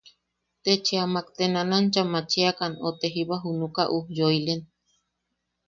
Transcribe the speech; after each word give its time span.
Te 0.63 0.73
chea 0.85 1.05
mak 1.13 1.27
te 1.37 1.43
nanancha 1.53 2.01
maachiakan 2.11 2.73
o 2.87 2.89
te 2.99 3.07
jiba 3.13 3.35
junakaʼa 3.43 3.91
ujyoilen. 3.97 4.61